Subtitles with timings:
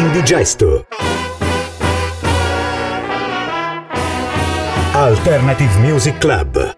[0.00, 0.86] L'indigesto.
[4.92, 6.74] Alternative Music Club.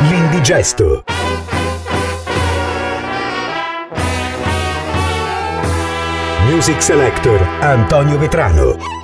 [0.00, 1.04] L'indigesto.
[6.44, 9.03] Music Selector Antonio Vetrano.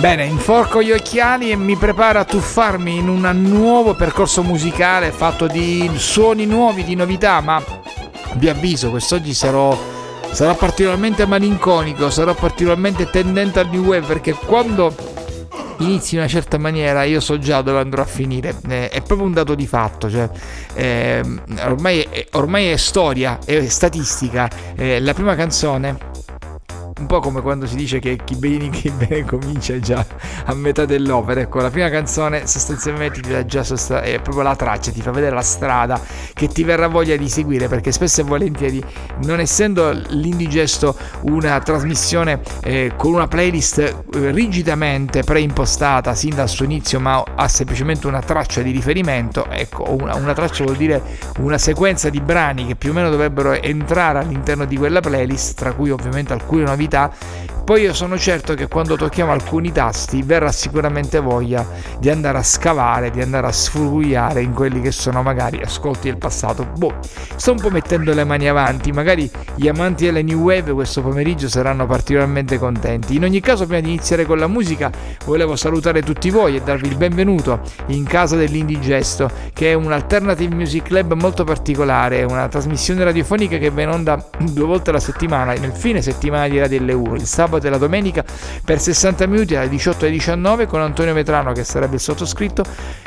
[0.00, 5.46] Bene, inforco gli occhiali e mi preparo a tuffarmi in un nuovo percorso musicale fatto
[5.46, 7.62] di suoni nuovi, di novità, ma
[8.36, 9.78] vi avviso, quest'oggi sarò,
[10.30, 14.94] sarò particolarmente malinconico, sarò particolarmente tendente al new wave perché quando
[15.80, 18.56] inizi in una certa maniera, io so già dove andrò a finire.
[18.68, 20.10] Eh, è proprio un dato di fatto.
[20.10, 20.30] Cioè,
[20.74, 21.22] eh,
[21.62, 24.48] ormai, ormai, è storia, è statistica.
[24.76, 26.09] Eh, la prima canzone
[27.00, 30.04] un po' come quando si dice che chi bene, chi bene comincia già
[30.44, 31.40] a metà dell'opera.
[31.40, 35.10] Ecco, la prima canzone sostanzialmente ti dà già sost- è proprio la traccia, ti fa
[35.10, 36.00] vedere la strada
[36.34, 38.82] che ti verrà voglia di seguire, perché spesso e volentieri,
[39.24, 46.66] non essendo l'indigesto una trasmissione eh, con una playlist eh, rigidamente preimpostata sin dal suo
[46.66, 51.02] inizio, ma ha semplicemente una traccia di riferimento, ecco, una, una traccia vuol dire
[51.38, 55.72] una sequenza di brani che più o meno dovrebbero entrare all'interno di quella playlist, tra
[55.72, 57.10] cui ovviamente alcune novità tá?
[57.70, 61.64] Poi io sono certo che quando tocchiamo alcuni tasti verrà sicuramente voglia
[62.00, 66.18] di andare a scavare, di andare a sfrugliare in quelli che sono magari ascolti del
[66.18, 66.66] passato.
[66.76, 66.94] Boh,
[67.36, 71.48] sto un po' mettendo le mani avanti, magari gli amanti delle new wave questo pomeriggio
[71.48, 73.14] saranno particolarmente contenti.
[73.14, 74.90] In ogni caso, prima di iniziare con la musica,
[75.24, 80.52] volevo salutare tutti voi e darvi il benvenuto in casa dell'Indigesto, che è un alternative
[80.52, 85.52] music club molto particolare, una trasmissione radiofonica che va in onda due volte alla settimana,
[85.52, 88.24] nel fine settimana di Radio L1, il sabato e la domenica
[88.64, 92.64] per 60 minuti alle 18 alle 19 con Antonio Vetrano che sarebbe il sottoscritto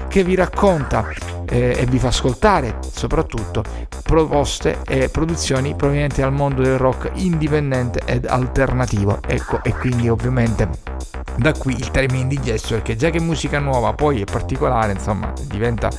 [0.08, 1.08] che vi racconta
[1.50, 3.64] eh, e vi fa ascoltare soprattutto
[4.04, 9.20] proposte e produzioni provenienti dal mondo del rock indipendente ed alternativo.
[9.26, 10.70] Ecco, e quindi ovviamente
[11.36, 15.90] da qui il termine indigesto perché già che musica nuova poi è particolare, insomma, diventa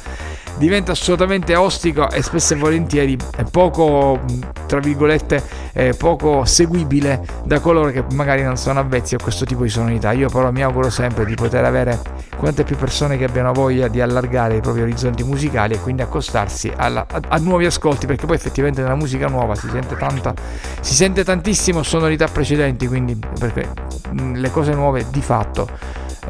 [0.56, 3.18] diventa assolutamente ostico e spesso e volentieri
[3.50, 4.20] poco,
[4.66, 5.42] tra virgolette,
[5.74, 10.12] eh, poco seguibile da coloro che magari non sono avvezzi a questo tipo di sonorità.
[10.12, 12.00] Io però mi auguro sempre di poter avere
[12.36, 16.72] quante più persone che abbiano voglia di allargare i propri orizzonti musicali e quindi accostarsi
[16.74, 20.34] alla, a, a, nuovi ascolti, perché poi effettivamente nella musica nuova si sente, tanta,
[20.80, 23.68] si sente tantissimo sonorità precedenti, quindi perché
[24.10, 25.68] mh, le cose nuove di fatto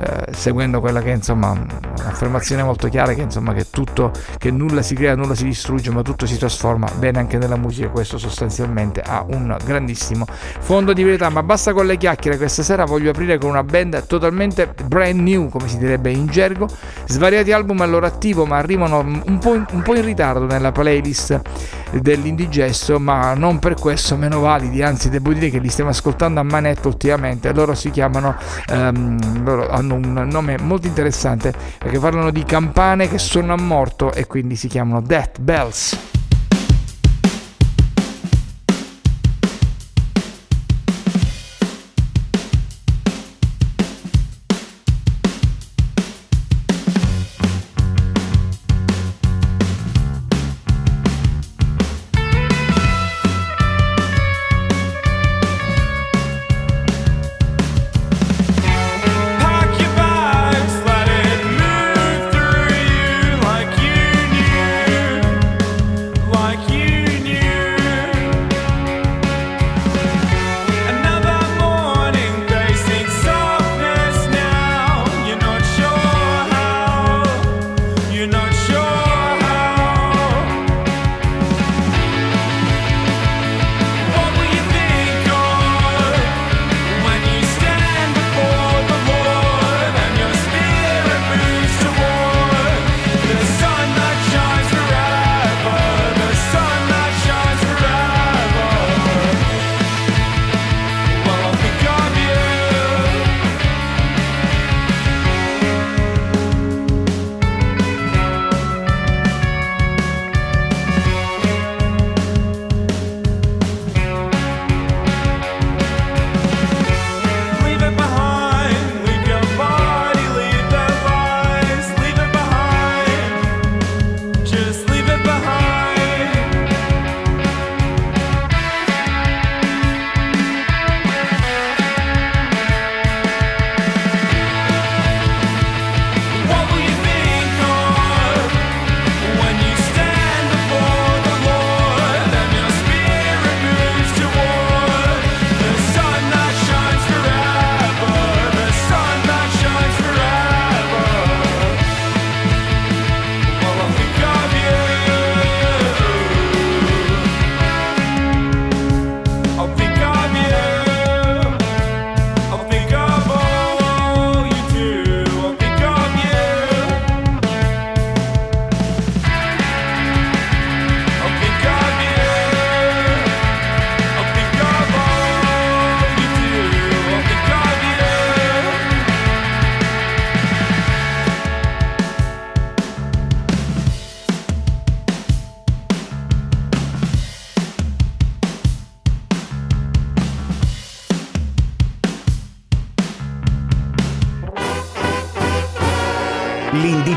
[0.00, 4.82] eh, seguendo quella che è insomma un'affermazione molto chiara che insomma che tutto che nulla
[4.82, 9.00] si crea nulla si distrugge ma tutto si trasforma bene anche nella musica questo sostanzialmente
[9.00, 10.26] ha un grandissimo
[10.58, 11.28] fondo di verità.
[11.28, 15.48] Ma basta con le chiacchiere questa sera voglio aprire con una band totalmente brand new
[15.48, 16.68] come si direbbe in gergo.
[17.06, 20.72] Svariati album al loro attivo ma arrivano un po' in, un po in ritardo nella
[20.72, 21.40] playlist
[21.92, 24.82] dell'indigesto ma non per questo meno validi.
[24.82, 27.52] Anzi devo dire che li stiamo ascoltando a manetto ultimamente.
[27.52, 28.36] Loro si chiamano
[28.70, 34.12] um, loro hanno un nome molto interessante perché parlano di campane che sono a morto
[34.12, 36.13] e quindi si chiamano Death Bells.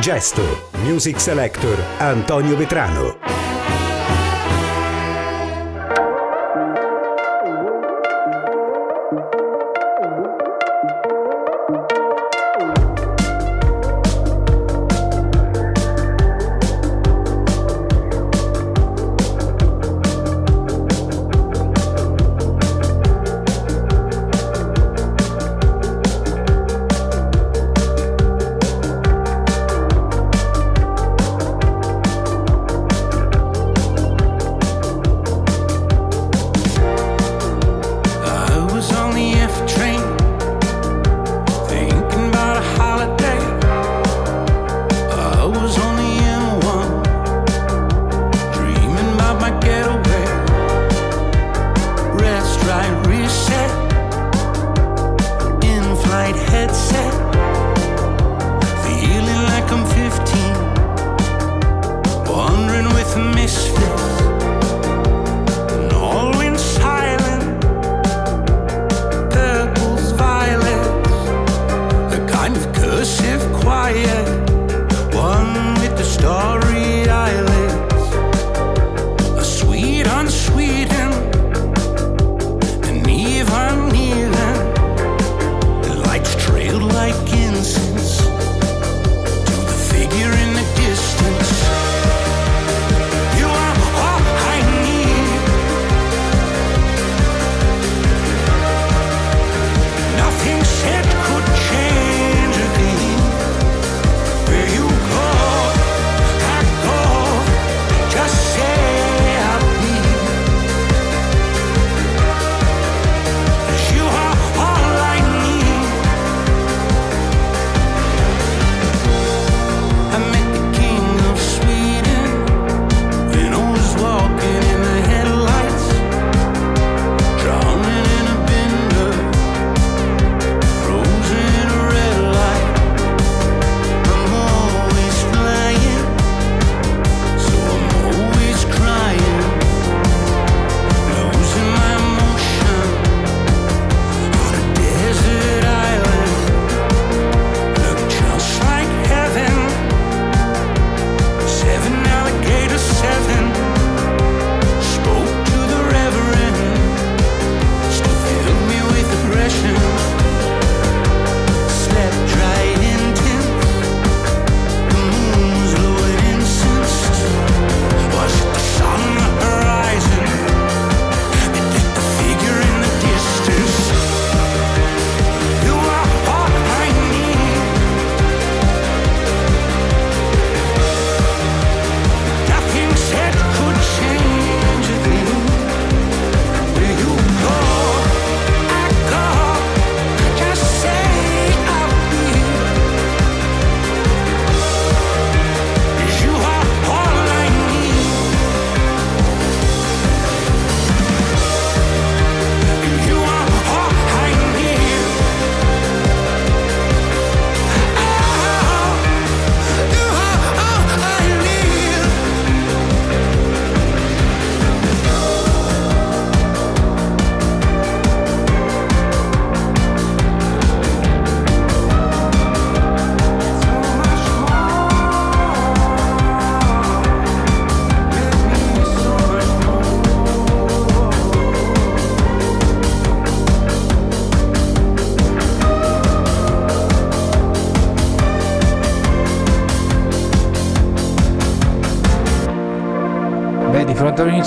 [0.07, 0.69] L'Indigesto.
[0.83, 3.26] Music Selector Antonio Vetrano.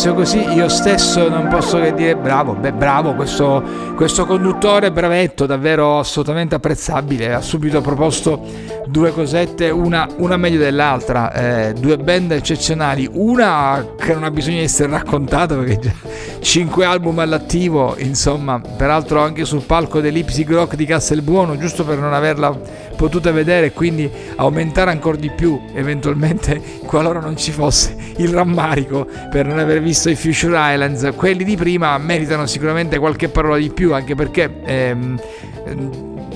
[0.00, 3.62] Inizio così, io stesso non posso che dire bravo, beh bravo questo,
[3.94, 8.42] questo conduttore, brevetto, davvero assolutamente apprezzabile, ha subito proposto
[8.86, 14.56] due cosette, una, una meglio dell'altra, eh, due band eccezionali, una che non ha bisogno
[14.56, 15.92] di essere raccontata perché già
[16.40, 22.12] cinque album all'attivo, insomma, peraltro anche sul palco dell'Ipsy Rock di Castelbuono, giusto per non
[22.12, 22.58] averla
[22.96, 29.06] potuta vedere e quindi aumentare ancora di più eventualmente qualora non ci fosse il rammarico
[29.30, 31.12] per non aver visto i Future Islands.
[31.16, 35.20] Quelli di prima meritano sicuramente qualche parola di più anche perché ehm,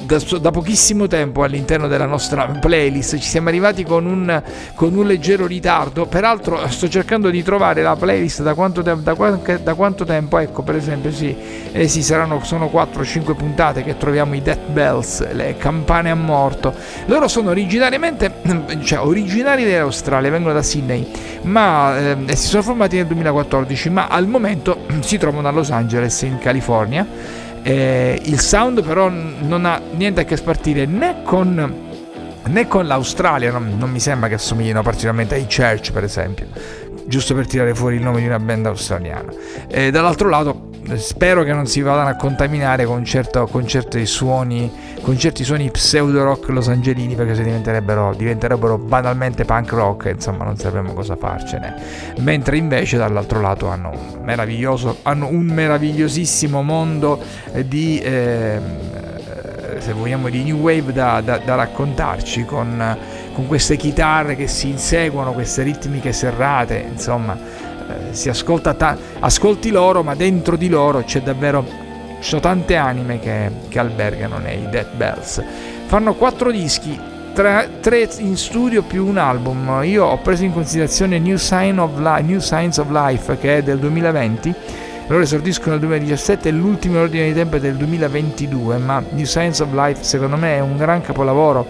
[0.04, 4.42] da, da, pochissimo tempo all'interno della nostra playlist, ci siamo arrivati con un,
[4.75, 9.14] con un, leggero ritardo, peraltro sto cercando di trovare la playlist da quanto, te, da,
[9.62, 11.34] da quanto tempo, ecco per esempio sì,
[11.73, 16.75] eh sì saranno, sono 4-5 puntate che troviamo i Death Bells, le campane a morto,
[17.06, 18.32] loro sono originariamente,
[18.82, 21.06] cioè originari dell'Australia, vengono da Sydney,
[21.42, 26.23] ma eh, si sono formati nel 2014, ma al momento si trovano a Los Angeles
[26.23, 31.75] in California eh, il sound però non ha niente a che spartire né con,
[32.44, 36.47] né con l'Australia, non, non mi sembra che assomiglino particolarmente ai Church per esempio,
[37.06, 39.33] giusto per tirare fuori il nome di una band australiana.
[39.66, 44.71] E dall'altro lato spero che non si vadano a contaminare con, certo, con, certi suoni
[45.00, 50.57] con certi suoni pseudo rock losangelini perché se diventerebbero, diventerebbero banalmente punk rock insomma non
[50.57, 51.75] sapremmo cosa farcene.
[52.19, 57.21] Mentre invece dall'altro lato hanno un hanno un meravigliosissimo mondo
[57.67, 58.61] di eh,
[59.79, 62.97] se vogliamo di new wave da, da, da raccontarci con,
[63.35, 67.38] con queste chitarre che si inseguono queste ritmiche serrate insomma
[68.11, 71.83] si ascolta ta- ascolti loro, ma dentro di loro c'è davvero
[72.25, 75.45] ci sono tante anime che, che albergano nei Dead Bells.
[75.85, 76.99] Fanno quattro dischi,
[77.35, 79.83] tre, tre, in studio più un album.
[79.85, 83.79] Io ho preso in considerazione New, Sign Li- New Signs of Life che è del
[83.79, 84.55] 2020.
[85.09, 89.61] Loro esordiscono nel 2017 e l'ultimo ordine di tempo è del 2022, ma New Signs
[89.61, 91.67] of Life secondo me è un gran capolavoro.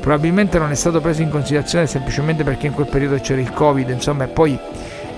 [0.00, 3.90] Probabilmente non è stato preso in considerazione semplicemente perché in quel periodo c'era il Covid,
[3.90, 4.58] insomma, e poi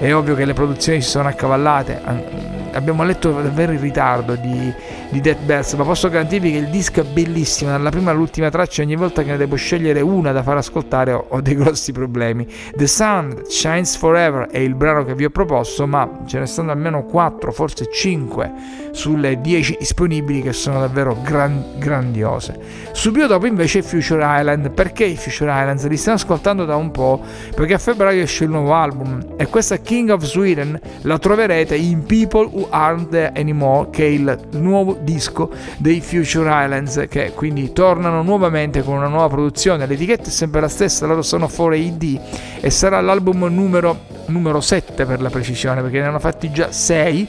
[0.01, 2.60] è ovvio che le produzioni si sono accavallate.
[2.73, 4.73] Abbiamo letto davvero in ritardo di,
[5.11, 8.83] di Death Bells, ma posso garantirvi che il disco è bellissimo, dalla prima all'ultima traccia,
[8.83, 12.47] ogni volta che ne devo scegliere una da far ascoltare ho, ho dei grossi problemi.
[12.75, 16.71] The Sun Shines Forever è il brano che vi ho proposto, ma ce ne stanno
[16.71, 18.53] almeno 4, forse 5
[18.93, 22.59] sulle 10 disponibili che sono davvero gran, grandiose.
[22.93, 25.87] Subito dopo invece Future Island, perché i Future Islands?
[25.87, 27.21] Li stiamo ascoltando da un po',
[27.55, 32.05] perché a febbraio esce il nuovo album e questa King of Sweden la troverete in
[32.05, 37.73] People Who Aren't There Anymore, che è il nuovo disco dei Future Islands, che quindi
[37.73, 39.87] tornano nuovamente con una nuova produzione.
[39.87, 42.21] L'etichetta è sempre la stessa, loro sono 4AD
[42.61, 47.29] e sarà l'album numero, numero 7 per la precisione, perché ne hanno fatti già 6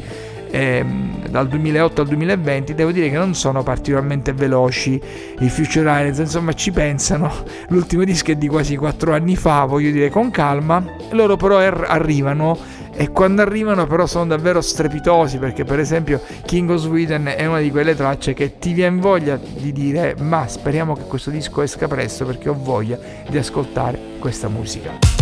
[0.51, 5.01] ehm, dal 2008 al 2020 devo dire che non sono particolarmente veloci
[5.39, 7.31] i Future Islands insomma ci pensano
[7.69, 11.85] l'ultimo disco è di quasi 4 anni fa voglio dire con calma loro però er-
[11.87, 17.45] arrivano e quando arrivano però sono davvero strepitosi perché per esempio King of Sweden è
[17.45, 21.61] una di quelle tracce che ti viene voglia di dire ma speriamo che questo disco
[21.61, 25.20] esca presto perché ho voglia di ascoltare questa musica.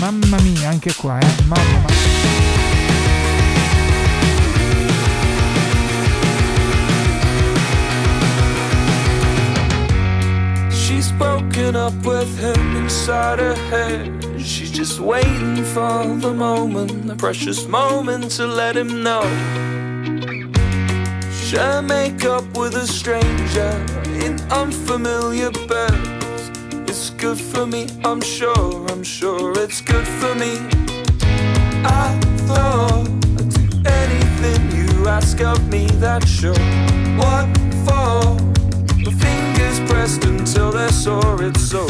[0.00, 1.42] Mamma mia, anche qua, eh.
[1.46, 2.02] Mamma mia.
[10.70, 14.24] She's broken up with him inside her head.
[14.38, 19.22] She's just waiting for the moment, the precious moment to let him know.
[21.32, 23.70] Share makeup with a stranger
[24.24, 26.13] in unfamiliar bed.
[27.24, 30.58] Good for me, I'm sure, I'm sure it's good for me.
[31.82, 36.52] I thought I'd do anything you ask of me, that's sure.
[37.16, 37.48] What
[37.86, 38.36] for?
[39.02, 41.86] My fingers pressed until they're sore, it's so.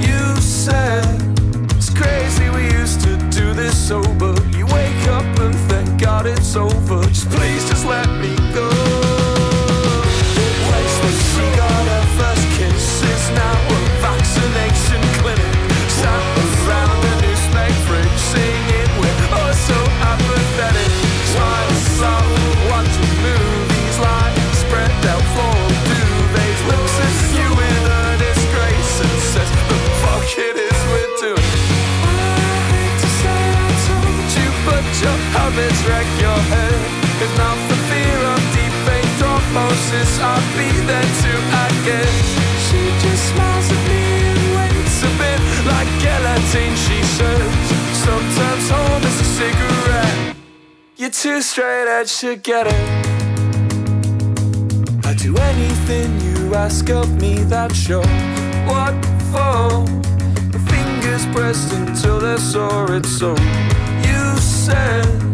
[0.00, 1.04] You said
[1.76, 4.34] it's crazy we used to do this sober.
[4.56, 7.02] You wake up and thank God it's over.
[7.08, 8.70] Just please, just let me go.
[10.38, 13.81] The place where she got her first kiss is now
[35.52, 36.80] habits wreck your head.
[37.20, 42.16] If not for fear of deep fake thrombosis, I'd be there too, I guess.
[42.66, 45.40] She just smiles at me and waits a bit
[45.70, 47.52] like guillotine, she says.
[48.06, 50.36] Sometimes home is a cigarette.
[50.96, 52.84] You're too straight edge to get it.
[55.04, 58.06] I do anything you ask of me, that's sure.
[58.66, 58.94] What
[59.30, 59.84] for?
[60.52, 63.30] My fingers pressed until they're sore, it's so.
[64.08, 65.31] You said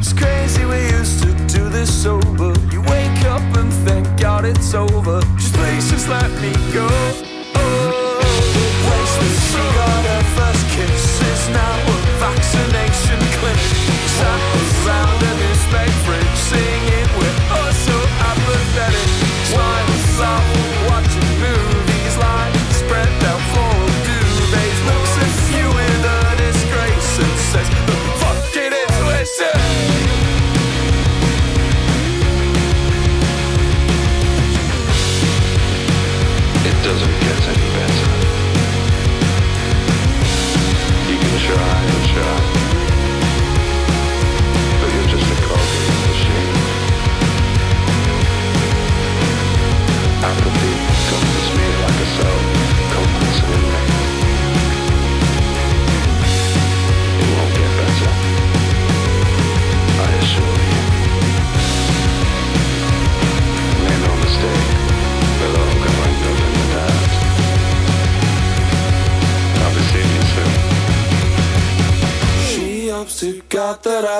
[0.00, 2.54] it's crazy we used to do this sober.
[2.72, 5.20] You wake up and thank God it's over.
[5.36, 7.29] Just please, just let me go.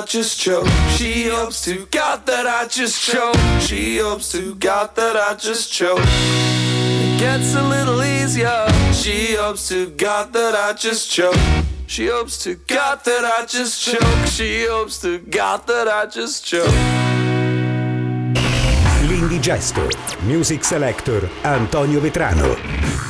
[0.04, 0.66] Just choke.
[0.96, 3.36] She hopes to God that I just choke.
[3.60, 6.00] She hopes to God that I just choke.
[6.00, 8.66] It gets a little easier.
[8.92, 11.36] She hopes to God that I just choke.
[11.86, 14.26] She hopes to God that I just choke.
[14.26, 16.70] She hopes to God that I just choke.
[19.08, 19.88] L'Indigesto,
[20.22, 23.09] Music Selector Antonio Vetrano.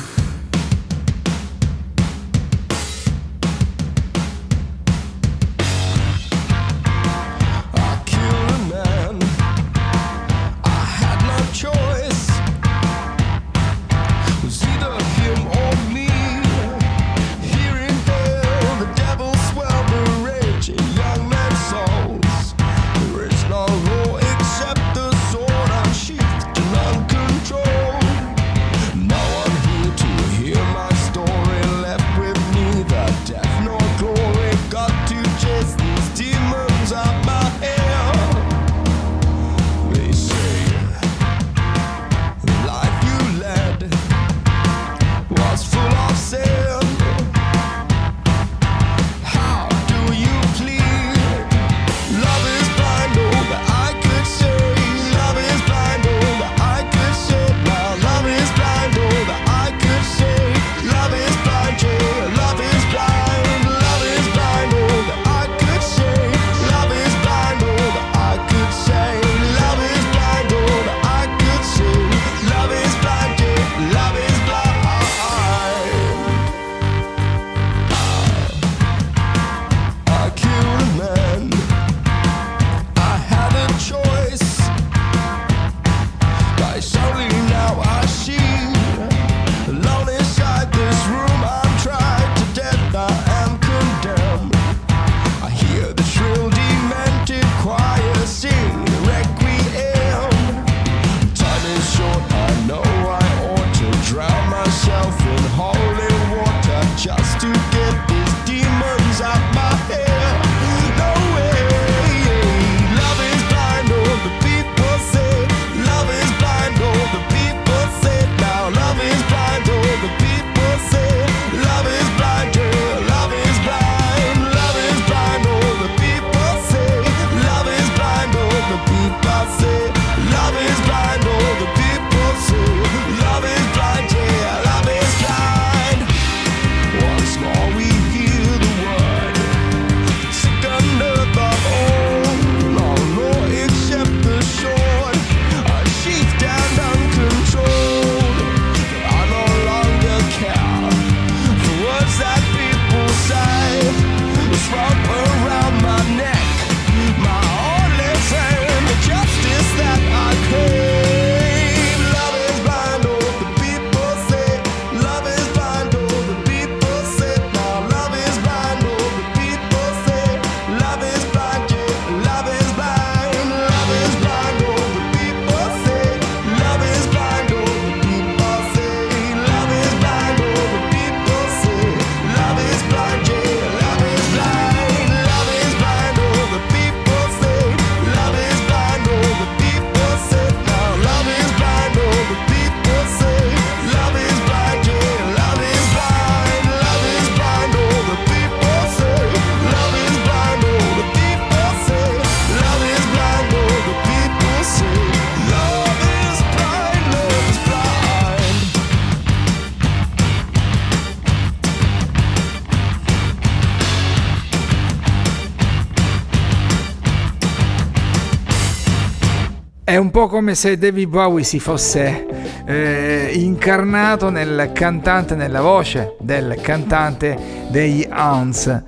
[220.11, 222.27] Po' come se David Bowie si fosse
[222.65, 227.37] eh, incarnato nel cantante, nella voce del cantante
[227.69, 228.83] degli Hans.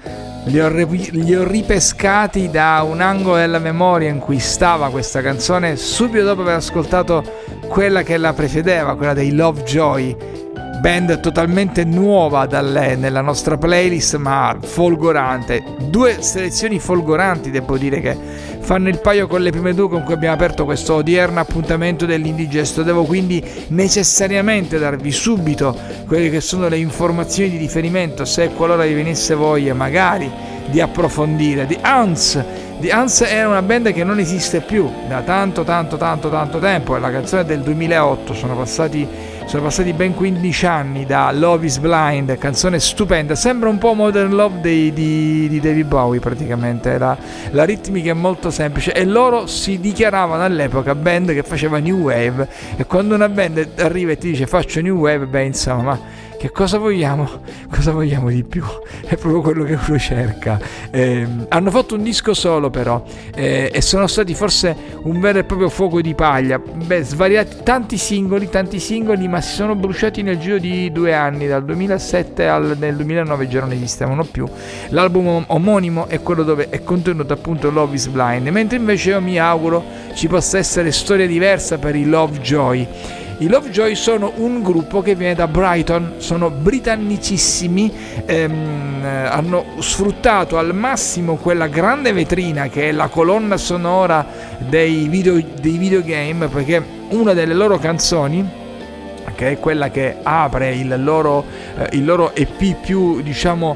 [0.46, 5.78] Li ho, li ho, ripescati da un angolo della memoria in cui stava questa canzone
[5.78, 7.24] subito dopo aver ascoltato
[7.68, 10.16] quella che la precedeva, quella dei Lovejoy,
[10.84, 15.64] band totalmente nuova dalle, nella nostra playlist, ma folgorante.
[15.88, 18.18] Due selezioni folgoranti, devo dire, che
[18.64, 22.82] fanno il paio con le prime due con cui abbiamo aperto questo odierno appuntamento dell'Indigesto.
[22.82, 28.94] Devo quindi necessariamente darvi subito quelle che sono le informazioni di riferimento, se qualora vi
[28.94, 30.32] venisse voglia magari
[30.70, 31.66] di approfondire.
[31.66, 32.42] Di Hans
[32.84, 36.98] The Hans era una band che non esiste più da tanto tanto tanto tanto tempo,
[36.98, 39.08] è la canzone del 2008, sono passati,
[39.46, 44.34] sono passati ben 15 anni da Love is Blind, canzone stupenda, sembra un po' Modern
[44.34, 47.16] Love di, di, di David Bowie praticamente, la,
[47.52, 48.94] la ritmica è molto semplice.
[48.94, 52.48] E loro si dichiaravano all'epoca band che faceva New Wave.
[52.76, 56.00] E quando una band arriva e ti dice faccio New Wave, beh insomma
[56.44, 57.26] che cosa vogliamo?
[57.74, 58.66] Cosa vogliamo di più?
[59.06, 60.60] È proprio quello che uno cerca.
[60.92, 63.02] Eh, hanno fatto un disco solo però
[63.34, 66.60] eh, e sono stati forse un vero e proprio fuoco di paglia.
[66.60, 71.48] Beh, svariati tanti singoli, tanti singoli, ma si sono bruciati nel giro di due anni,
[71.48, 74.46] dal 2007 al nel 2009 già non esistevano più.
[74.90, 79.40] L'album omonimo è quello dove è contenuto appunto Love is Blind, mentre invece io mi
[79.40, 79.82] auguro
[80.14, 83.22] ci possa essere storia diversa per i Love Joy.
[83.40, 87.92] I Lovejoy sono un gruppo che viene da Brighton, sono britannicissimi,
[88.26, 94.26] ehm, hanno sfruttato al massimo quella grande vetrina che è la colonna sonora
[94.60, 98.62] dei, video, dei videogame perché una delle loro canzoni
[99.36, 101.44] che è quella che apre il loro,
[101.78, 103.76] eh, il loro EP più diciamo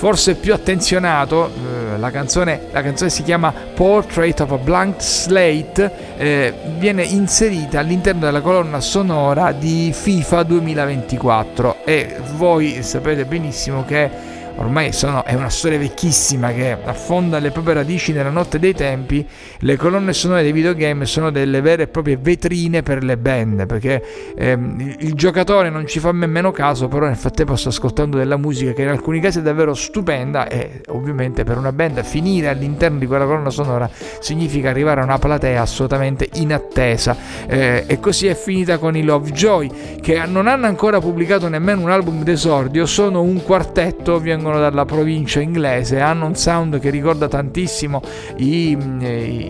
[0.00, 5.92] forse più attenzionato, eh, la, canzone, la, canzone, si chiama Portrait of a Blank Slate,
[6.16, 14.29] eh, viene inserita all'interno della colonna sonora di FIFA 2024 e voi sapete benissimo che
[14.60, 19.26] ormai sono, è una storia vecchissima che affonda le proprie radici nella notte dei tempi,
[19.60, 24.02] le colonne sonore dei videogame sono delle vere e proprie vetrine per le band, perché
[24.36, 28.72] ehm, il, giocatore non ci fa nemmeno caso, però nel frattempo sta ascoltando della musica
[28.72, 33.06] che in alcuni casi è davvero stupenda e ovviamente per una band finire all'interno di
[33.06, 33.88] quella colonna sonora
[34.20, 37.16] significa arrivare a una platea assolutamente inattesa.
[37.46, 41.90] Eh, e così è finita con i Lovejoy, che non hanno ancora pubblicato nemmeno un
[41.90, 47.28] album d'esordio, sono un quartetto, vengono vengono dalla provincia inglese, hanno un sound che ricorda
[47.28, 48.02] tantissimo
[48.36, 48.76] i,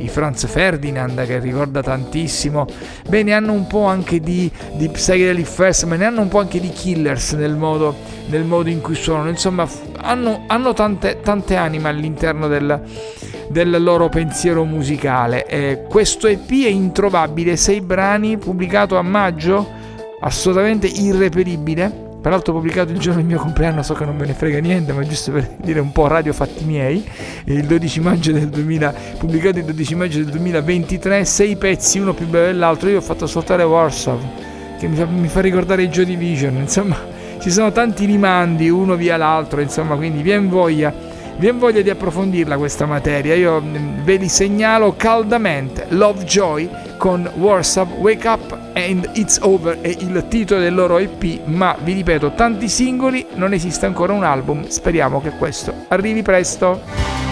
[0.02, 2.66] i, Franz Ferdinand, che ricorda tantissimo,
[3.08, 6.60] bene, hanno un po' anche di, di Psychedelic Fest, ma ne hanno un po' anche
[6.60, 7.94] di Killers nel modo,
[8.26, 9.66] nel modo in cui suonano, insomma
[10.02, 12.80] hanno, hanno tante, tante anime all'interno del,
[13.48, 15.46] del loro pensiero musicale.
[15.46, 19.78] Eh, questo EP è introvabile, sei brani, pubblicato a maggio,
[20.20, 24.59] assolutamente irreperibile peraltro pubblicato il giorno del mio compleanno, so che non me ne frega
[24.59, 27.04] niente, ma giusto per dire un po' radio fatti miei,
[27.44, 32.26] il 12 maggio del 2000, pubblicato il 12 maggio del 2023, sei pezzi, uno più
[32.26, 34.18] bello dell'altro, io ho fatto ascoltare Warsaw,
[34.78, 36.96] che mi fa, mi fa ricordare Joy Division, insomma,
[37.40, 40.33] ci sono tanti rimandi uno via l'altro, insomma, quindi vi
[41.40, 45.87] Vien voglia di approfondirla questa materia, io mm, ve li segnalo caldamente.
[45.88, 51.46] Love Joy con Warsaw Wake Up and It's Over è il titolo del loro EP,
[51.46, 57.29] ma vi ripeto, tanti singoli, non esiste ancora un album, speriamo che questo arrivi presto.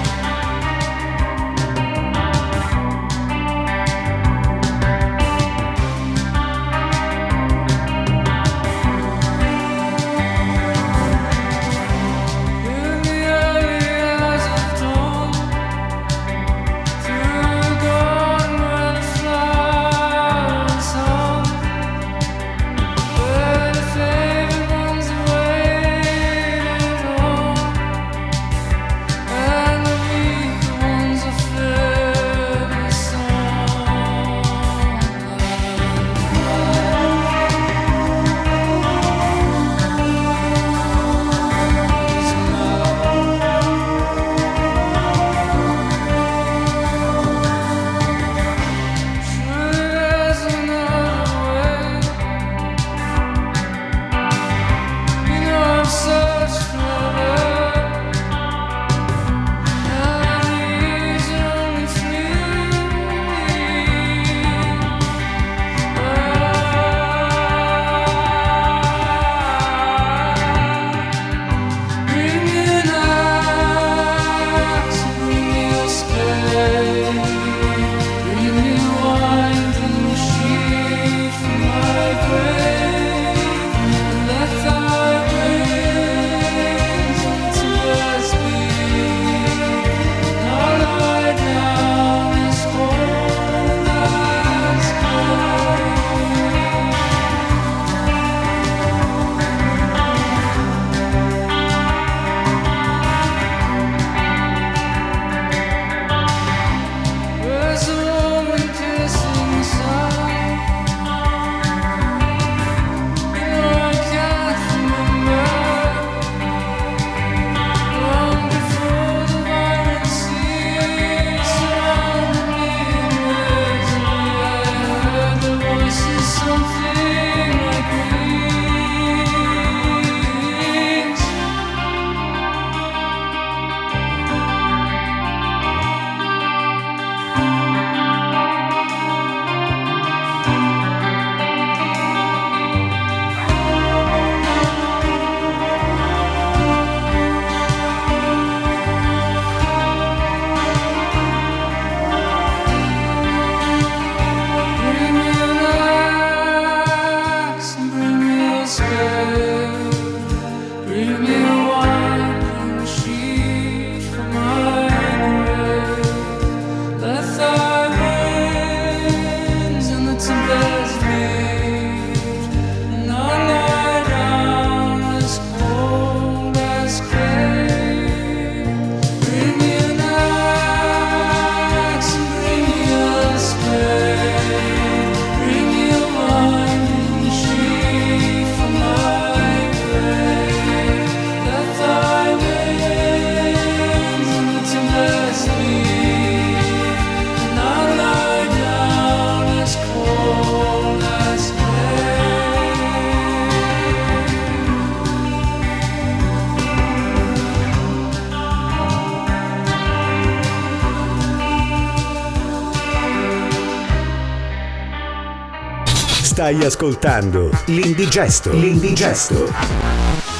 [216.48, 218.54] Stai ascoltando l'Indigesto.
[218.54, 220.37] L'Indigesto.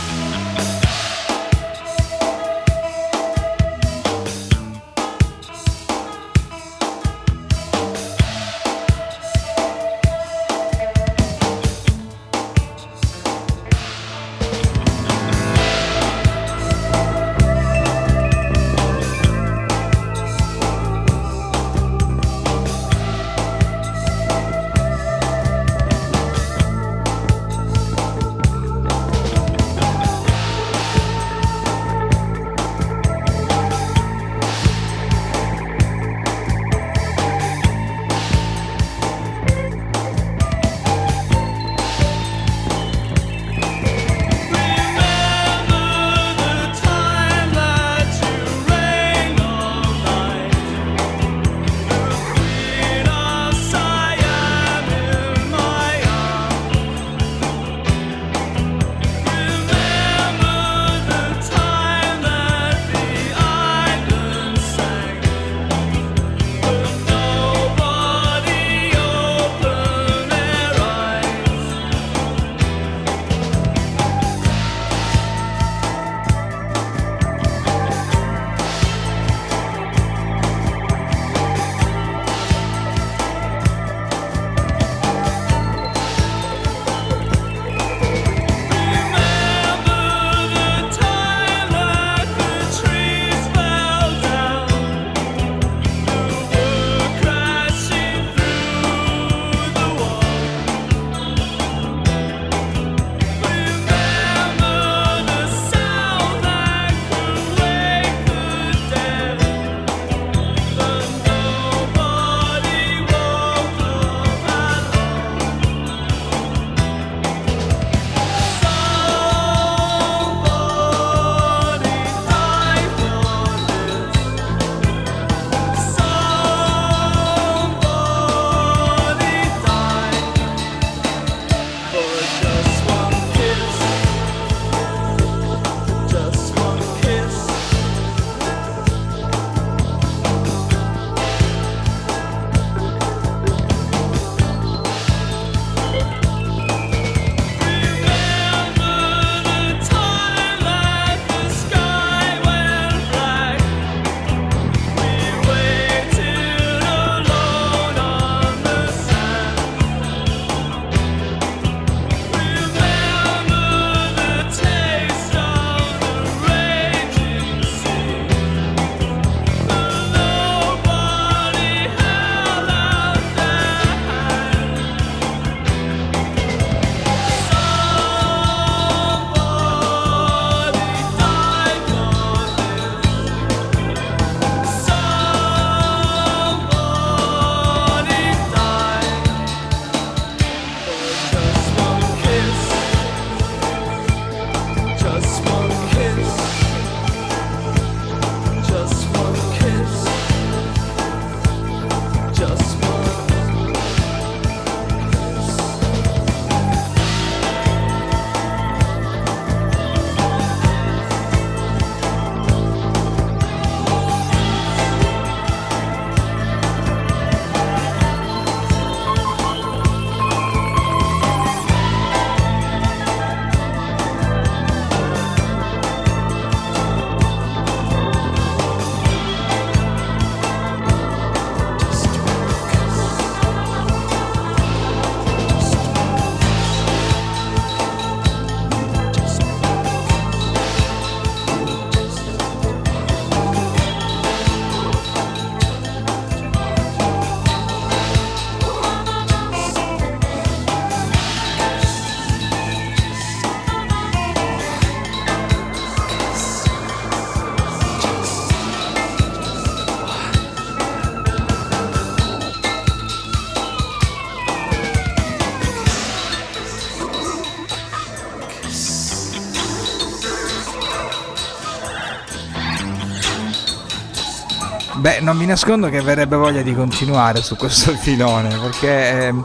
[275.09, 279.45] Beh, non mi nascondo che verrebbe voglia di continuare su questo filone, perché ehm,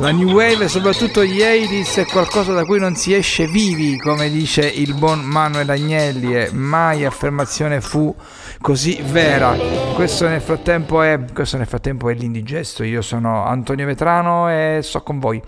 [0.00, 4.28] la New Wave soprattutto gli 80 è qualcosa da cui non si esce vivi, come
[4.28, 8.12] dice il buon Manuel Agnelli, e mai affermazione fu
[8.60, 9.56] così vera.
[9.94, 15.04] Questo nel frattempo è, questo nel frattempo è l'indigesto, io sono Antonio Vetrano e sto
[15.04, 15.40] con voi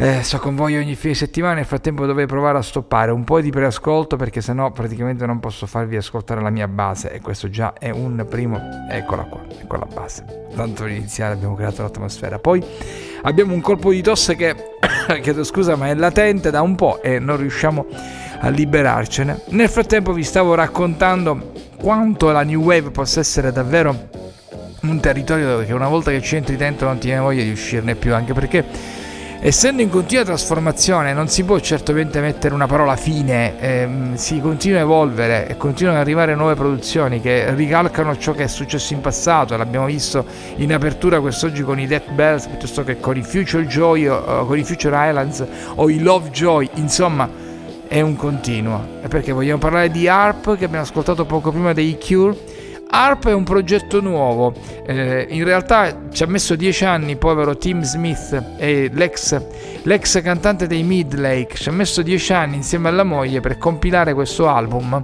[0.00, 3.50] eh, con voi ogni fine settimana, nel frattempo dovrei provare a stoppare un po' di
[3.50, 7.90] preascolto perché sennò praticamente non posso farvi ascoltare la mia base e questo già è
[7.90, 10.46] un primo, eccola qua, ecco la base.
[10.54, 12.38] Tanto per iniziare abbiamo creato l'atmosfera.
[12.38, 12.64] Poi
[13.22, 14.54] abbiamo un colpo di tosse che,
[15.20, 17.84] chiedo scusa, ma è latente da un po' e non riusciamo
[18.38, 19.40] a liberarcene.
[19.48, 24.10] Nel frattempo vi stavo raccontando quanto la New Wave possa essere davvero
[24.82, 27.96] un territorio dove una volta che ci entri dentro non ti viene voglia di uscirne
[27.96, 28.64] più, anche perché
[29.40, 34.80] Essendo in continua trasformazione non si può certamente mettere una parola fine, ehm, si continua
[34.80, 39.00] a evolvere e continuano ad arrivare nuove produzioni che ricalcano ciò che è successo in
[39.00, 43.64] passato, l'abbiamo visto in apertura quest'oggi con i Death Bells piuttosto che con i Future
[43.64, 45.46] Joy o con i Future Islands
[45.76, 47.30] o i Love Joy, insomma
[47.86, 48.98] è un continuo.
[49.02, 52.36] E perché vogliamo parlare di Harp che abbiamo ascoltato poco prima dei Cure
[52.90, 54.54] ARP è un progetto nuovo,
[54.86, 59.40] eh, in realtà ci ha messo dieci anni, povero Tim Smith, e l'ex,
[59.82, 64.48] l'ex cantante dei Midlake, ci ha messo dieci anni insieme alla moglie per compilare questo
[64.48, 65.02] album.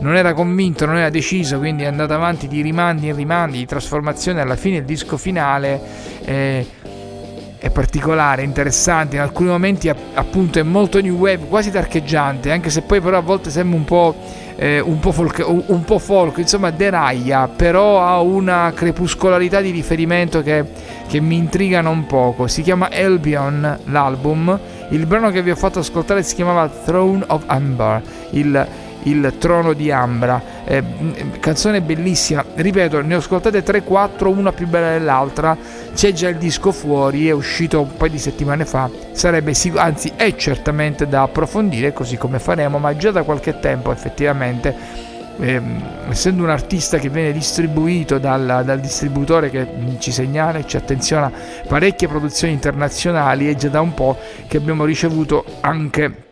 [0.00, 3.66] Non era convinto, non era deciso, quindi è andato avanti di rimandi in rimandi, di
[3.66, 4.40] trasformazione.
[4.40, 5.80] Alla fine il disco finale
[6.24, 6.66] eh,
[7.58, 12.82] è particolare, interessante, in alcuni momenti appunto è molto new wave, quasi tarcheggiante, anche se
[12.82, 14.14] poi però a volte sembra un po'
[14.56, 20.42] eh, un, po folk, un, po folk, insomma deraglia, però ha una crepuscolarità di riferimento
[20.42, 20.64] che,
[21.06, 22.46] che mi intriga non poco.
[22.46, 24.58] Si chiama Albion l'album,
[24.90, 28.66] il brano che vi ho fatto ascoltare si chiamava Throne of Amber, il
[29.08, 30.40] il trono di Ambra.
[30.64, 30.82] Eh,
[31.40, 35.56] canzone bellissima, ripeto, ne ho ascoltate 3-4, una più bella dell'altra.
[35.94, 38.90] C'è già il disco fuori, è uscito un paio di settimane fa.
[39.12, 45.06] Sarebbe, anzi, è certamente da approfondire, così come faremo, ma già da qualche tempo effettivamente.
[45.40, 45.62] Eh,
[46.08, 51.30] essendo un artista che viene distribuito dal, dal, distributore che ci segnala e ci attenziona
[51.66, 56.26] parecchie produzioni internazionali, è già da un po' che abbiamo ricevuto anche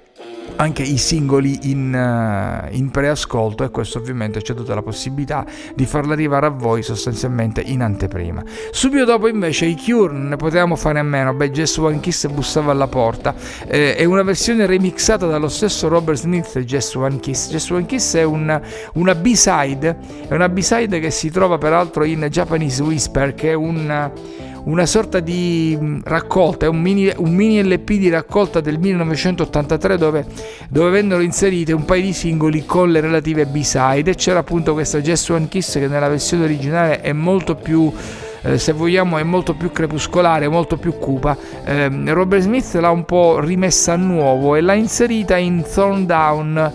[0.57, 5.45] anche i singoli in, uh, in, preascolto e questo ovviamente ci ha dato la possibilità
[5.75, 8.43] di farla arrivare a voi sostanzialmente in anteprima.
[8.71, 12.27] Subito dopo invece i Cure non ne potevamo fare a meno, beh Jess One Kiss
[12.29, 13.35] bussava alla porta,
[13.67, 17.51] eh, è una versione remixata dallo stesso Robert Smith Jess One Kiss.
[17.51, 18.61] Jess One Kiss è un,
[18.95, 19.97] una B-side,
[20.29, 24.11] è una B-side che si trova peraltro in Japanese Whisper che è un
[24.67, 30.27] una sorta di mm, raccolta, un mini, un mini LP di raccolta del 1983 dove,
[30.69, 35.01] dove vennero inserite un paio di singoli con le relative B-side e c'era appunto questa
[35.01, 37.93] Just One Kiss che nella versione originale è molto più
[38.43, 41.37] eh, se vogliamo è molto più crepuscolare, molto più cupa.
[41.65, 46.73] Eh, Robert Smith l'ha un po' rimessa a nuovo e l'ha inserita in Thorn Down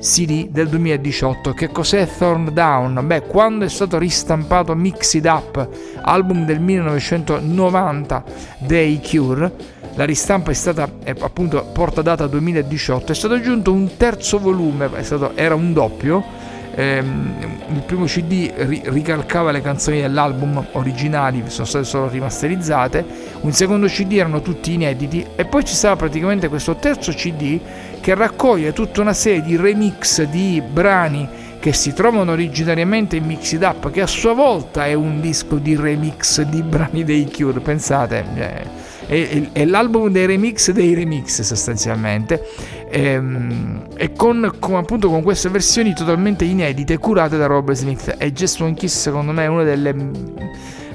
[0.00, 1.52] CD del 2018.
[1.52, 3.02] Che cos'è Thorn Down?
[3.06, 5.68] Beh, quando è stato ristampato Mix It Up,
[6.02, 8.24] album del 1990
[8.58, 13.96] dei Cure, la ristampa è stata è appunto porta data 2018, è stato aggiunto un
[13.96, 16.24] terzo volume, stato, era un doppio.
[16.72, 23.04] Ehm, il primo CD ri- ricalcava le canzoni dell'album originali, sono state solo rimasterizzate.
[23.40, 27.60] Un secondo CD erano tutti inediti, e poi ci stava praticamente questo terzo CD
[28.00, 31.28] che raccoglie tutta una serie di remix di brani
[31.60, 35.56] che si trovano originariamente in Mix It Up, che a sua volta è un disco
[35.56, 41.42] di remix di brani dei Cure, pensate, eh, è, è, l'album dei remix dei remix
[41.42, 42.42] sostanzialmente,
[42.88, 48.14] e, ehm, e con, con, appunto con queste versioni totalmente inedite curate da Robert Smith.
[48.16, 50.48] E Just One Kiss secondo me è una delle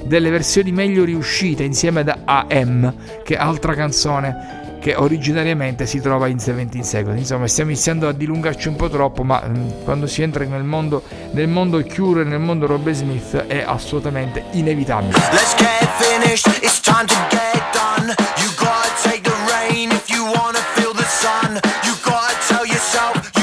[0.06, 2.94] delle versioni meglio riuscite insieme ad AM,
[3.24, 7.18] che è altra canzone che originariamente si trova in 17 Seconds.
[7.18, 11.02] Insomma, stiamo iniziando a dilungarci un po' troppo, ma mm, quando si entra nel mondo,
[11.32, 15.10] nel mondo Cure, nel mondo Robert Smith, è assolutamente inevitabile.
[15.32, 18.14] Let's get finished, it's time to get done.
[18.36, 21.58] You gotta take the rain if you wanna feel the sun.
[21.82, 23.35] You gotta tell yourself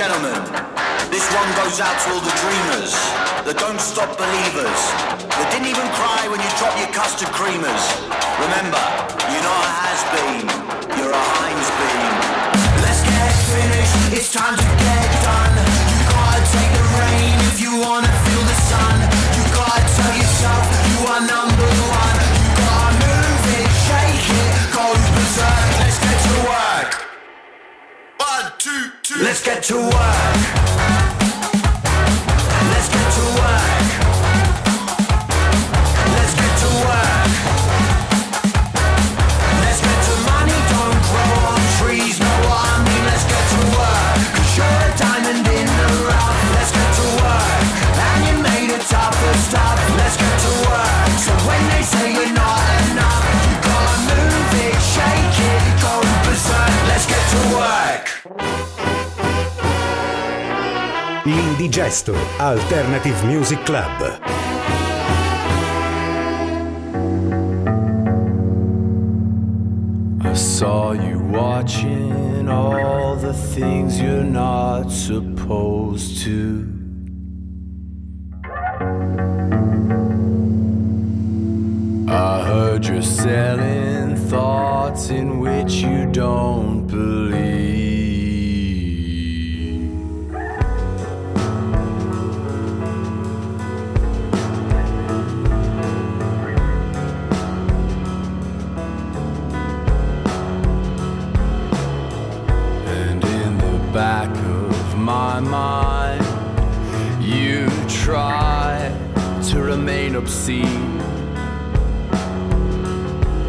[0.00, 0.40] gentlemen,
[1.12, 2.96] this one goes out to all the dreamers,
[3.44, 4.80] the don't stop believers,
[5.28, 7.84] that didn't even cry when you dropped your custard creamers.
[8.40, 8.80] Remember,
[9.28, 10.48] you're not a has-been,
[10.96, 12.14] you're a Heinz bean.
[12.80, 15.09] Let's get finished, it's time to get
[29.30, 30.69] Let's get to work.
[61.80, 64.20] L'Indigesto Alternative Music Club.
[70.20, 76.69] I saw you watching all the things you're not supposed to.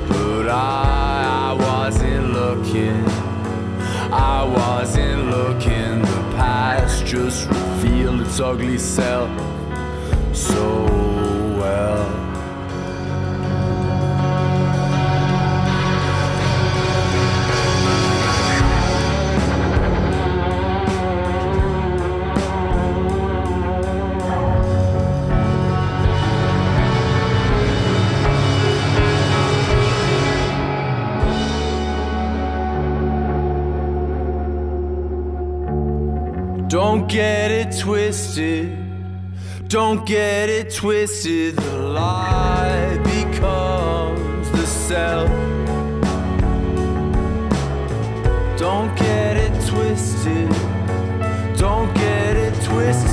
[0.07, 3.05] But I, I wasn't looking.
[4.11, 6.01] I wasn't looking.
[6.01, 9.29] The past just revealed its ugly self
[10.33, 11.10] so
[36.91, 38.77] Don't get it twisted.
[39.69, 41.55] Don't get it twisted.
[41.55, 45.29] The lie becomes the self.
[48.59, 50.49] Don't get it twisted.
[51.57, 53.10] Don't get it twisted.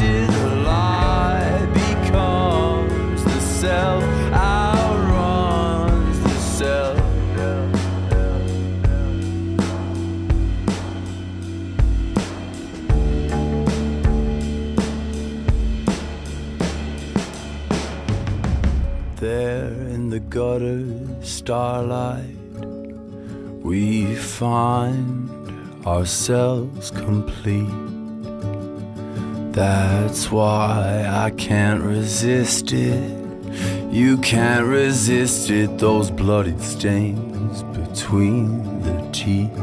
[20.21, 20.85] Gutter
[21.23, 22.37] starlight,
[23.63, 27.69] we find ourselves complete.
[29.53, 33.11] That's why I can't resist it.
[33.93, 39.57] You can't resist it, those bloodied stains between the teeth.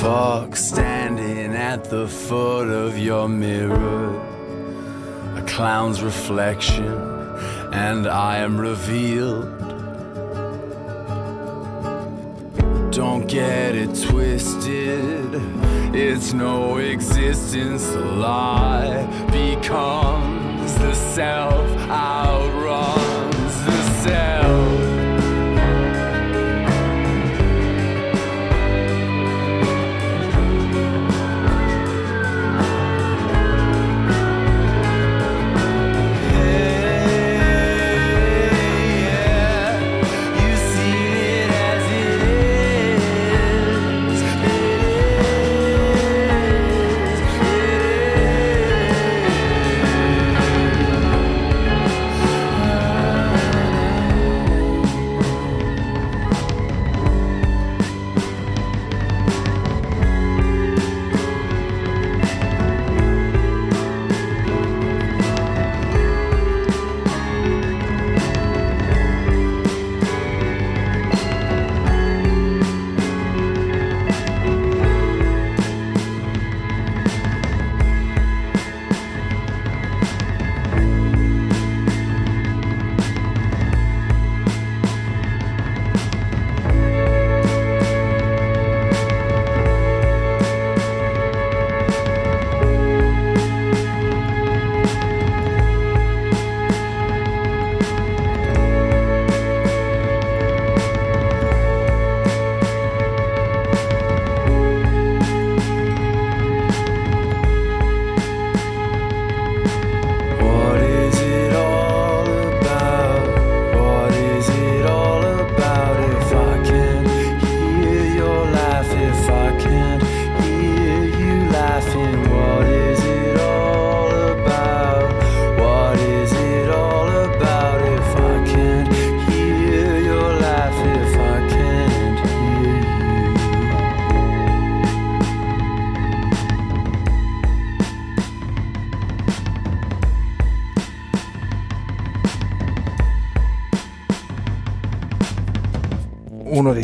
[0.00, 4.14] Fuck standing at the foot of your mirror,
[5.36, 7.09] a clown's reflection
[7.80, 9.48] and I am revealed.
[12.92, 15.30] Don't get it twisted,
[15.94, 17.86] it's no existence.
[17.86, 21.59] The lie becomes the self.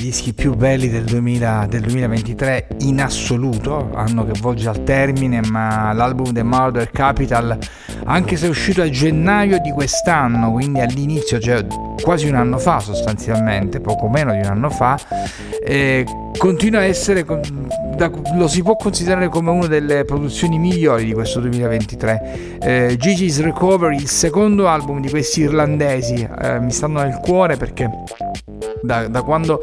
[0.06, 5.92] Dischi più belli del, 2000, del 2023 in assoluto, anno che volge al termine, ma
[5.92, 7.58] l'album The Murder Capital,
[8.04, 11.66] anche se è uscito a gennaio di quest'anno, quindi all'inizio, cioè
[12.00, 14.96] quasi un anno fa sostanzialmente, poco meno di un anno fa,
[15.60, 16.04] eh,
[16.38, 17.26] continua a essere,
[18.36, 22.58] lo si può considerare come una delle produzioni migliori di questo 2023.
[22.60, 27.90] Eh, Gigi's Recovery, il secondo album di questi irlandesi, eh, mi stanno nel cuore perché
[28.82, 29.60] da, da quando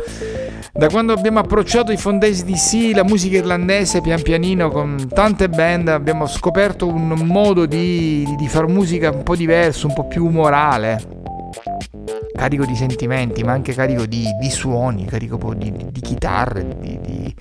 [0.75, 5.47] da quando abbiamo approcciato i fondesi di sì, la musica irlandese pian pianino con tante
[5.47, 10.25] band abbiamo scoperto un modo di, di far musica un po' diverso, un po' più
[10.25, 11.21] umorale.
[12.35, 17.35] Carico di sentimenti, ma anche carico di, di suoni, carico di, di, di chitarre, di,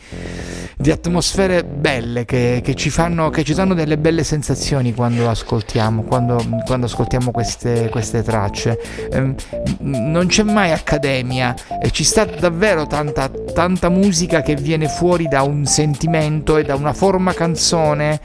[0.91, 6.45] atmosfere belle che, che, ci fanno, che ci danno delle belle sensazioni quando ascoltiamo, quando,
[6.65, 8.79] quando ascoltiamo queste, queste tracce.
[9.11, 9.35] Eh,
[9.81, 15.43] non c'è mai accademia e ci sta davvero tanta, tanta musica che viene fuori da
[15.43, 18.21] un sentimento e da una forma canzone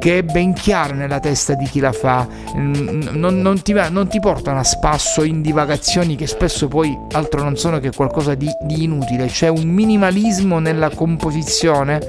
[0.00, 4.18] che è ben chiara nella testa di chi la fa, non, non, ti, non, ti,
[4.18, 8.84] portano a spasso in divagazioni che spesso poi altro non sono che qualcosa di, di
[8.84, 12.00] inutile, c'è un minimalismo nella composizione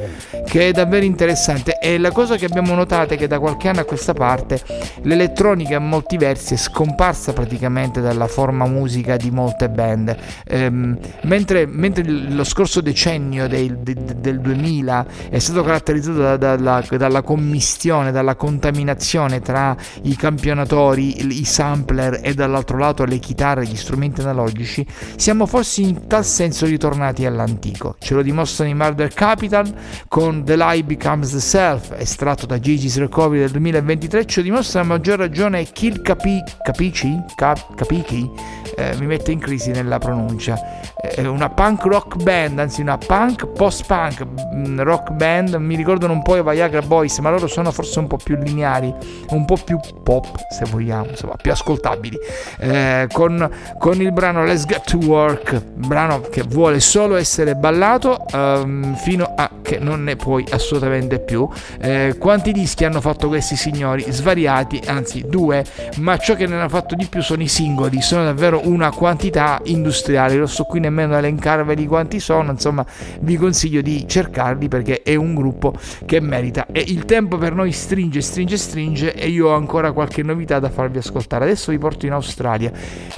[0.46, 1.80] che è davvero interessante.
[1.80, 4.62] E la cosa che abbiamo notato è che da qualche anno a questa parte
[5.02, 10.16] l'elettronica a molti versi è scomparsa praticamente dalla forma musica di molte band,
[10.48, 16.82] ehm, mentre, mentre, lo scorso decennio del, del, del 2000 è stato caratterizzato da, dalla,
[16.90, 23.66] dalla commissione gestione, dalla contaminazione tra i campionatori, i sampler e dall'altro lato le chitarre,
[23.66, 27.96] gli strumenti analogici, siamo forse in tal senso ritornati all'antico.
[27.98, 29.74] Ce lo dimostrano i Murder Capital
[30.08, 34.82] con The Lie Becomes the Self, estratto da Gigi's Recovery del 2023, ce lo dimostra
[34.82, 38.30] a maggior ragione Kill Capi, Capici, Cap, Capichi,
[38.76, 40.60] eh, mi mette in crisi nella pronuncia,
[41.02, 44.26] eh, una punk rock band, anzi una punk post-punk
[44.56, 48.08] mm, rock band, mi ricordano un po' i Viagra Boys, ma loro sono forse un
[48.08, 48.94] po' più lineari,
[49.30, 52.18] un po' più pop se vogliamo, insomma più ascoltabili,
[52.60, 58.26] eh, con, con, il brano Let's Get to Work, brano che vuole solo essere ballato
[58.34, 61.48] um, fino a che non ne puoi assolutamente più.
[61.80, 64.06] Eh, quanti dischi hanno fatto questi signori?
[64.10, 65.64] Svariati, anzi due,
[65.98, 69.62] ma ciò che ne hanno fatto di più sono i singoli, sono davvero una quantità
[69.66, 72.86] industriale, non sto qui nemmeno elencarveli quanti sono, insomma
[73.22, 75.74] vi consiglio di cercarli perché è un gruppo
[76.06, 80.24] che merita e il tempo per noi stringe, stringe, stringe e io ho ancora qualche
[80.24, 81.46] novità da farvi ascoltare.
[81.46, 82.72] Adesso vi porto in Australia.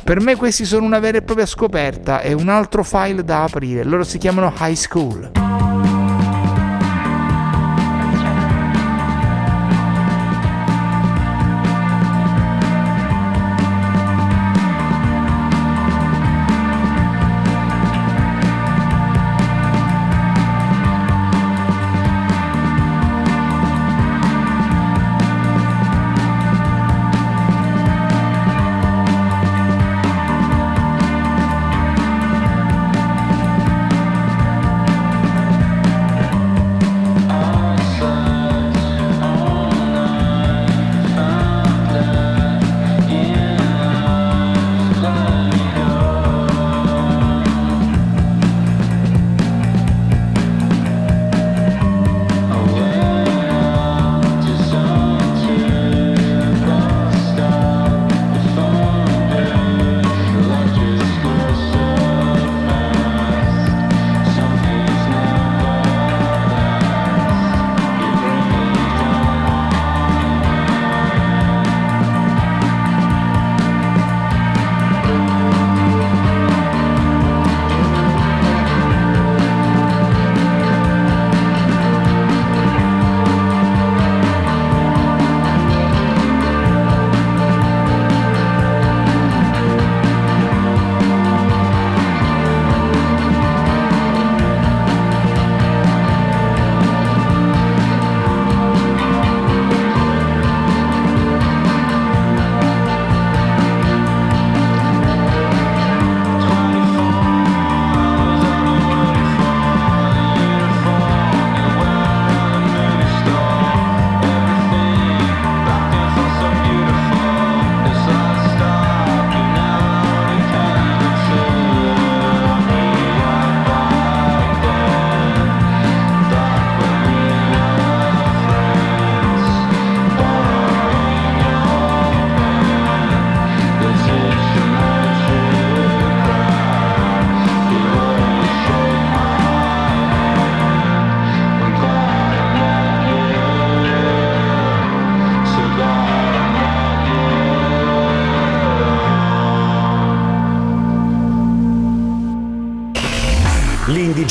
[0.04, 3.84] Per me questi sono una vera e propria scoperta, è un altro file da aprire.
[3.86, 5.73] Loro si chiamano High School.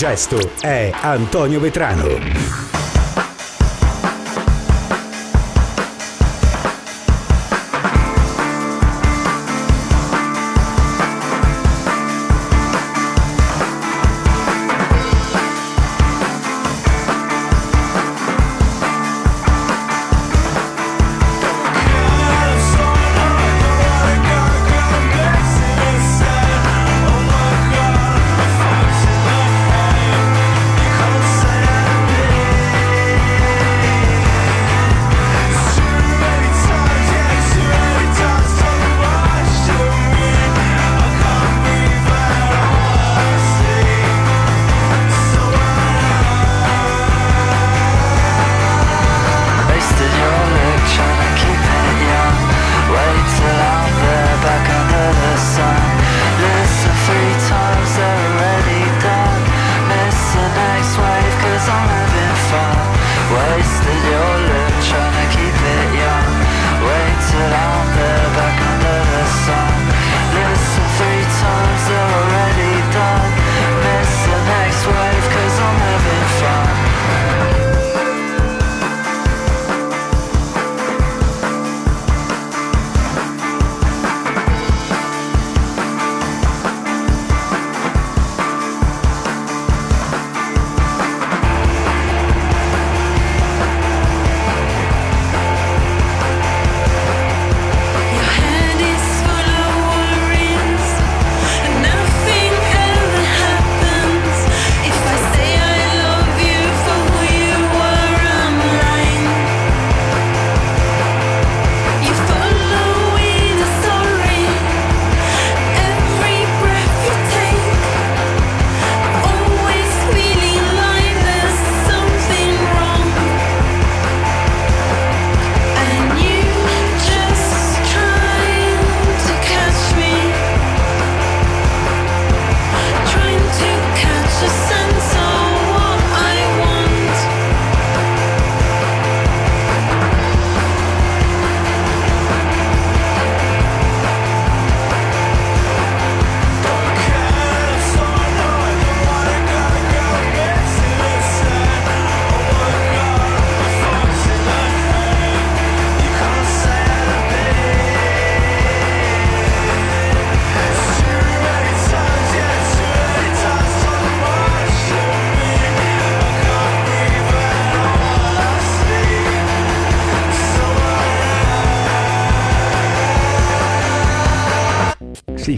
[0.02, 2.71] Gesto è Antonio Vetrano.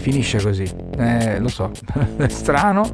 [0.04, 0.70] Finisce così.
[0.98, 1.70] Eh, lo so,
[2.18, 2.84] è strano.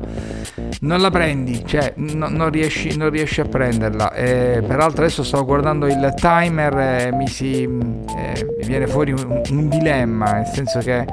[0.82, 4.12] Non la prendi, cioè no, non, riesci, non, riesci, a prenderla.
[4.12, 9.42] Eh, peraltro adesso sto guardando il timer e mi, si, eh, mi viene fuori un,
[9.50, 11.04] un, dilemma, nel senso che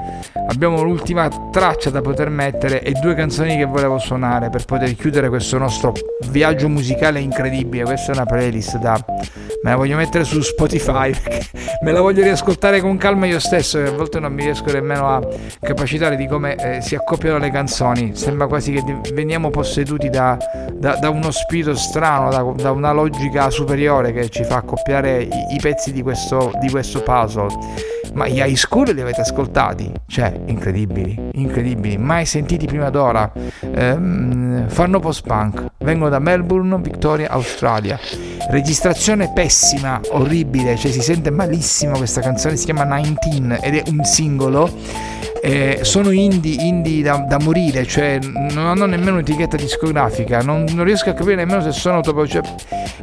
[0.47, 5.29] abbiamo l'ultima traccia da poter mettere e due canzoni che volevo suonare per poter chiudere
[5.29, 5.93] questo nostro
[6.29, 7.85] viaggio musicale incredibile.
[7.85, 9.03] Questa è una playlist da...
[9.63, 11.45] Me la voglio mettere su Spotify perché
[11.81, 15.07] me la voglio riascoltare con calma io stesso, che a volte non mi riesco nemmeno
[15.07, 15.27] a
[15.59, 18.15] capacitare di come eh, si accoppiano le canzoni.
[18.15, 18.83] Sembra quasi che
[19.13, 20.37] veniamo posseduti da,
[20.73, 25.29] da, da uno spirito strano, da, da, una logica superiore che ci fa accoppiare i,
[25.55, 27.47] i pezzi di questo, di questo puzzle.
[28.17, 29.91] Ma gli high school li avete ascoltati?
[30.07, 33.31] Cioè, incredibili, incredibili, mai sentiti prima d'ora.
[33.59, 37.99] Ehm, fanno post-punk, vengono da Melbourne, Victoria, Australia.
[38.49, 44.03] Registrazione pessima, orribile, cioè si sente malissimo questa canzone, si chiama 19 ed è un
[44.03, 44.67] singolo
[45.41, 50.85] eh, sono indie, indie da, da, morire, cioè non hanno nemmeno un'etichetta discografica, non, non
[50.85, 52.27] riesco a capire nemmeno se sono autopro.
[52.27, 52.41] Cioè,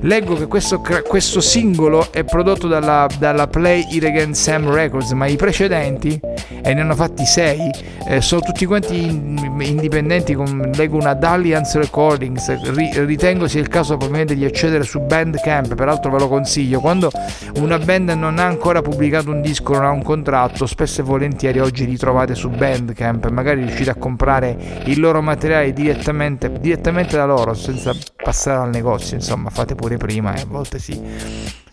[0.01, 5.27] leggo che questo, questo, singolo è prodotto dalla, dalla Play It Again Sam Records, ma
[5.27, 6.19] i precedenti,
[6.63, 7.71] e ne hanno fatti sei,
[8.07, 13.97] eh, sono tutti quanti indipendenti, con, leggo una Dalliance Recordings, ri, ritengo sia il caso
[13.97, 17.11] probabilmente di accedere su Bandcamp, peraltro ve lo consiglio, quando
[17.57, 21.61] una band non ha ancora pubblicato un disco, non ha un contratto, spesso e volentieri
[21.61, 27.27] oggi li trovate su Bandcamp, magari riuscite a comprare il loro materiale direttamente, direttamente da
[27.27, 30.99] loro senza passare al negozio, insomma fate pure prima e a volte si,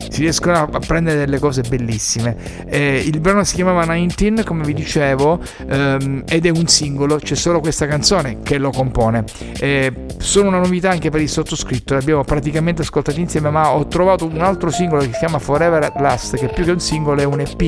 [0.09, 2.35] si riescono a prendere delle cose bellissime.
[2.67, 7.35] Eh, il brano si chiamava 19, come vi dicevo, ehm, ed è un singolo, c'è
[7.35, 9.23] solo questa canzone che lo compone.
[9.57, 14.25] Eh, sono una novità anche per il sottoscritto, l'abbiamo praticamente ascoltato insieme, ma ho trovato
[14.25, 17.39] un altro singolo che si chiama Forever Last, che più che un singolo è un
[17.39, 17.61] EP,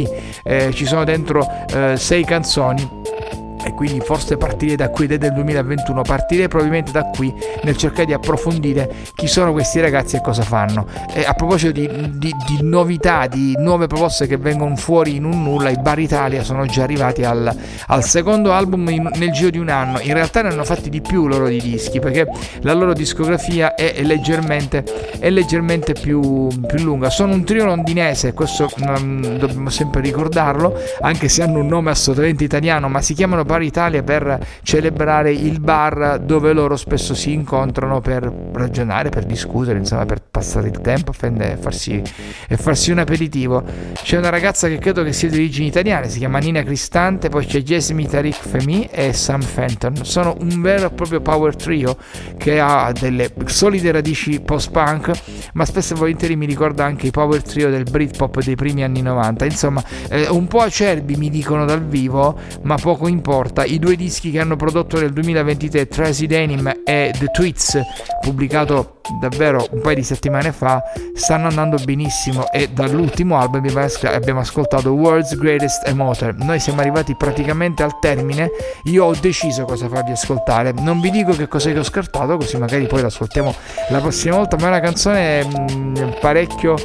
[0.44, 3.43] eh, ci sono dentro eh, sei canzoni Brownie.
[3.64, 7.34] E quindi forse partire da qui, del 2021, partirei probabilmente da qui
[7.64, 10.86] nel cercare di approfondire chi sono questi ragazzi e cosa fanno.
[11.14, 11.88] E a proposito di,
[12.18, 16.44] di, di novità, di nuove proposte che vengono fuori in un nulla, i Bar Italia
[16.44, 17.56] sono già arrivati al,
[17.88, 20.00] al secondo album in, nel giro di un anno.
[20.02, 22.28] In realtà ne hanno fatti di più loro di dischi perché
[22.62, 24.84] la loro discografia è, è leggermente,
[25.20, 27.10] è leggermente più, più, lunga.
[27.10, 32.44] Sono un trio londinese, questo um, dobbiamo sempre ricordarlo, anche se hanno un nome assolutamente
[32.44, 38.02] italiano, ma si chiamano Bar Italia per celebrare il bar dove loro spesso si incontrano
[38.02, 42.02] per ragionare, per discutere, insomma, per passare il tempo e farsi,
[42.48, 43.64] e farsi un aperitivo.
[43.94, 47.46] C'è una ragazza che credo che sia di origini italiane, si chiama Nina Cristante, poi
[47.46, 50.04] c'è Jasmine Tariq Femi e Sam Fenton.
[50.04, 51.96] Sono un vero e proprio power trio
[52.38, 55.12] che ha delle solide radici post-punk,
[55.54, 59.04] ma spesso e volentieri mi ricorda anche i power trio del Britpop dei primi anni
[59.04, 59.46] 90.
[59.46, 63.42] Insomma, eh, un po' acerbi mi dicono dal vivo, ma poco importa.
[63.66, 67.82] I due dischi che hanno prodotto nel 2023, Tracy Denim e The Tweets,
[68.22, 70.82] pubblicato davvero un paio di settimane fa
[71.14, 73.66] stanno andando benissimo e dall'ultimo album
[74.04, 76.36] abbiamo ascoltato World's Greatest Emoter.
[76.36, 78.50] Noi siamo arrivati praticamente al termine
[78.84, 80.74] io ho deciso cosa farvi ascoltare.
[80.80, 83.54] Non vi dico che cosa che ho scartato così magari poi l'ascoltiamo
[83.90, 86.76] la prossima volta ma è una canzone mh, mm, parecchio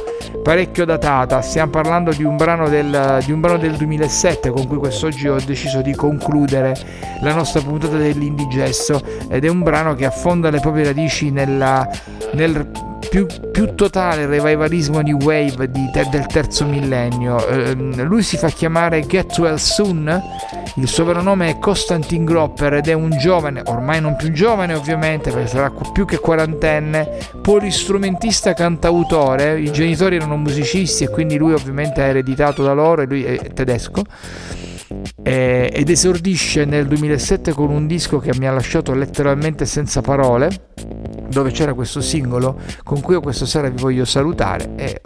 [0.43, 1.41] parecchio datata.
[1.41, 5.81] Stiamo parlando di un brano del, un brano del 2007 con cui quest'oggi ho deciso
[5.81, 6.75] di concludere
[7.21, 11.87] la nostra puntata dell'indigesto ed è un brano che affonda le proprie radici nella
[12.33, 17.45] nel più, più, totale revivalismo new wave di, del terzo millennio.
[17.47, 20.21] Eh, lui si fa chiamare Get Well Soon,
[20.75, 24.73] il suo vero nome è Constantin Gropper ed è un giovane, ormai non più giovane
[24.73, 31.53] ovviamente perché sarà più che quarantenne, polistrumentista cantautore, i genitori erano musicisti e quindi lui
[31.53, 34.03] ovviamente ha ereditato da loro e lui è tedesco
[35.23, 40.67] eh, ed esordisce nel 2007 con un disco che mi ha lasciato letteralmente senza parole
[41.29, 45.01] dove c'era questo singolo con cui io questa sera vi voglio salutare e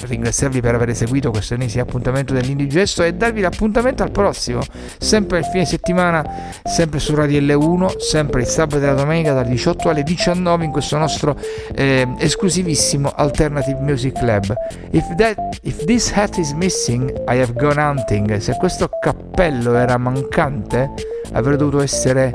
[0.00, 4.60] ringraziarvi per aver seguito questo ennesimo appuntamento dell'Indigesto e darvi l'appuntamento al prossimo,
[4.98, 6.24] sempre il fine settimana,
[6.62, 10.70] sempre su Radio L1, sempre il sabato e la domenica dalle 18 alle 19 in
[10.70, 11.36] questo nostro
[11.74, 14.54] eh, esclusivissimo Alternative Music Club.
[14.92, 18.36] If, that, if this hat is missing, I have gone hunting.
[18.36, 20.92] Se questo cappello era mancante,
[21.32, 22.32] avrei dovuto essere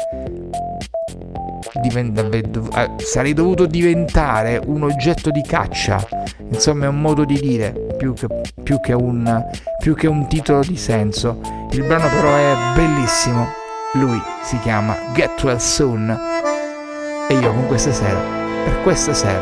[1.82, 6.02] diventa, eh, sarei dovuto diventare un oggetto di caccia.
[6.50, 8.28] Insomma, è un modo di dire più che,
[8.64, 9.46] più che, un,
[9.80, 11.42] più che un titolo di senso.
[11.72, 13.48] Il brano, però, è bellissimo.
[13.94, 16.18] Lui si chiama Get Well Soon.
[17.28, 18.20] E io con questa sera,
[18.64, 19.42] per questa sera,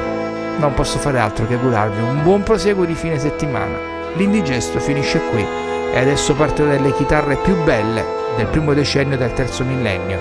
[0.58, 3.78] non posso fare altro che augurarvi un buon proseguo di fine settimana.
[4.16, 9.64] L'indigesto finisce qui e adesso partono delle chitarre più belle del primo decennio del terzo
[9.64, 10.20] millennio.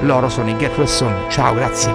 [0.00, 1.14] Loro sono i Get Well Soon.
[1.28, 1.94] Ciao, grazie.